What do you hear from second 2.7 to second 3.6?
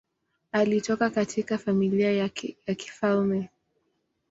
kifalme.